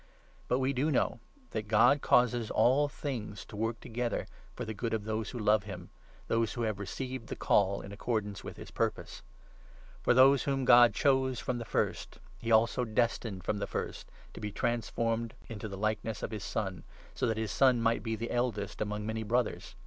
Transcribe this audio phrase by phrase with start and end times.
[0.47, 1.19] But we do know
[1.51, 5.37] 28 that God causes all things to work together for the good of those who
[5.37, 5.91] love him—
[6.27, 9.21] those who have received the Call in accordance with his purpose.
[10.01, 14.09] For those whom God chose 29 from the first he also destined from the first
[14.33, 16.83] to be transformed into likeness to his Son,
[17.13, 19.75] so that his Son might be the eldest among many Brothers.